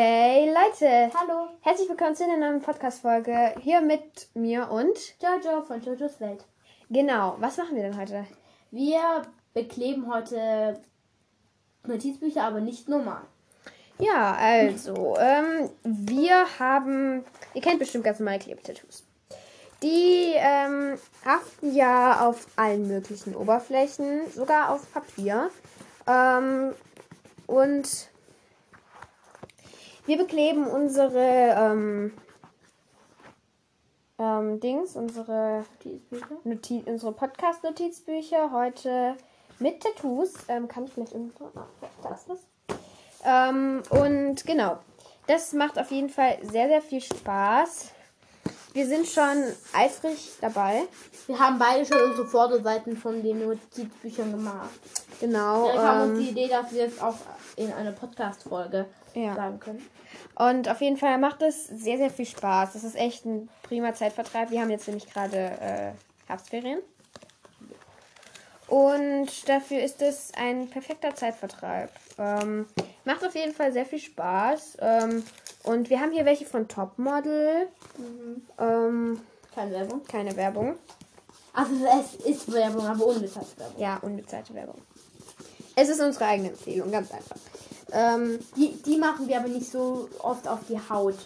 [0.00, 1.10] Hey Leute!
[1.12, 3.56] Hallo, Herzlich willkommen zu einer neuen Podcast-Folge.
[3.60, 4.96] Hier mit mir und.
[5.20, 6.44] Jojo von Jojos Welt.
[6.88, 8.24] Genau, was machen wir denn heute?
[8.70, 9.22] Wir
[9.54, 10.80] bekleben heute
[11.84, 13.22] Notizbücher, aber nicht normal.
[13.98, 17.24] Ja, also, ähm, wir haben.
[17.54, 19.04] Ihr kennt bestimmt ganz normale Klebetattoos.
[19.82, 25.50] Die ähm, haften ja auf allen möglichen Oberflächen, sogar auf Papier.
[26.06, 26.72] Ähm,
[27.48, 28.10] und
[30.08, 32.12] wir bekleben unsere ähm,
[34.18, 36.38] ähm, Dings, unsere Notizbücher?
[36.44, 39.16] Noti unsere Podcast-Notizbücher heute
[39.58, 40.32] mit Tattoos.
[40.48, 41.50] Ähm, kann ich vielleicht irgendwo.
[41.54, 41.66] Ah,
[42.02, 42.46] da ist was.
[43.24, 44.78] Ähm, und genau.
[45.26, 47.92] Das macht auf jeden Fall sehr, sehr viel Spaß.
[48.74, 50.82] Wir sind schon eifrig dabei.
[51.26, 54.70] Wir haben beide schon unsere Vorderseiten von den Notizbüchern gemacht.
[55.20, 55.64] Genau.
[55.66, 57.16] Vielleicht haben wir Ähm, uns die Idee, dass wir jetzt auch
[57.56, 59.34] in einer Podcast-Folge Ja.
[59.34, 59.86] sagen können.
[60.36, 62.74] Und auf jeden Fall macht es sehr, sehr viel Spaß.
[62.74, 64.50] Das ist echt ein prima Zeitvertreib.
[64.50, 65.92] Wir haben jetzt nämlich gerade äh,
[66.26, 66.78] Herbstferien.
[68.68, 71.90] Und dafür ist es ein perfekter Zeitvertreib.
[72.18, 72.66] Ähm,
[73.04, 74.76] macht auf jeden Fall sehr viel Spaß.
[74.80, 75.24] Ähm,
[75.64, 77.68] und wir haben hier welche von Topmodel.
[78.58, 79.20] Ähm,
[79.54, 80.04] Keine Werbung.
[80.04, 80.74] keine Werbung.
[81.54, 83.80] Also es ist Werbung, aber unbezahlte Werbung.
[83.80, 84.80] Ja, unbezahlte Werbung.
[85.74, 87.36] Es ist unsere eigene Empfehlung, ganz einfach.
[87.92, 91.16] Ähm, Die, die machen wir aber nicht so oft auf die Haut.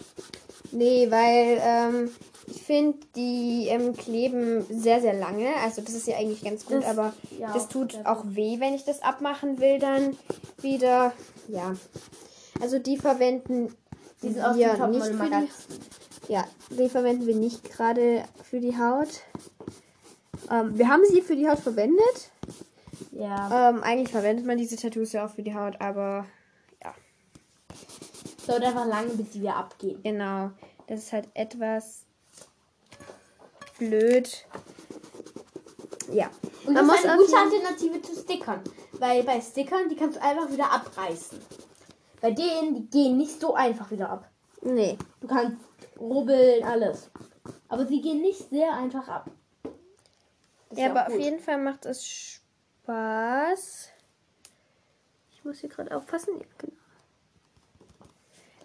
[0.70, 2.10] Nee, weil ähm,
[2.46, 5.48] ich finde, die ähm, kleben sehr, sehr lange.
[5.62, 8.74] Also das ist ja eigentlich ganz gut, Das- aber ja, das tut auch weh, wenn
[8.74, 10.16] ich das abmachen will dann
[10.60, 11.12] wieder.
[11.48, 11.74] Ja.
[12.60, 13.74] Also die verwenden
[14.22, 16.32] Die sind wir dem nicht für die.
[16.32, 19.08] Ja, die verwenden wir nicht gerade für die Haut.
[20.50, 22.30] Ähm, wir haben sie für die Haut verwendet.
[23.12, 23.70] Ja.
[23.70, 26.26] Ähm, eigentlich verwendet man diese Tattoos ja auch für die Haut, aber
[26.82, 26.94] ja,
[28.46, 30.00] dauert einfach lange, bis sie wieder abgehen.
[30.02, 30.50] genau.
[30.88, 32.04] Das ist halt etwas
[33.88, 34.46] blöd.
[36.12, 36.30] Ja.
[36.66, 38.60] Und Man das muss ist eine auf gute Alternative zu Stickern.
[38.92, 41.40] Weil bei Stickern, die kannst du einfach wieder abreißen.
[42.20, 44.30] Bei denen, die gehen nicht so einfach wieder ab.
[44.60, 44.96] Nee.
[45.20, 45.56] Du kannst
[45.98, 47.10] rubbeln, alles.
[47.68, 49.30] Aber sie gehen nicht sehr einfach ab.
[50.70, 51.20] Ist Ja, auch aber auf gut.
[51.22, 52.06] jeden Fall macht es
[52.84, 53.88] Spaß.
[55.32, 56.38] Ich muss hier gerade aufpassen.
[56.38, 56.72] Ja, genau.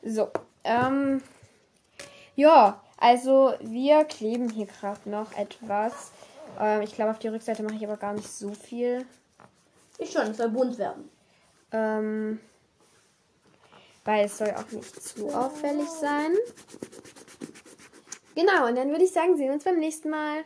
[0.03, 0.29] So.
[0.63, 1.23] Ähm.
[2.35, 6.11] Ja, also wir kleben hier gerade noch etwas.
[6.59, 9.05] Ähm, ich glaube, auf die Rückseite mache ich aber gar nicht so viel.
[9.97, 11.09] Ich schon, es soll bunt werden.
[11.71, 12.39] Ähm,
[14.05, 16.33] weil es soll auch nicht zu auffällig sein.
[18.35, 20.45] Genau, und dann würde ich sagen, sehen wir uns beim nächsten Mal.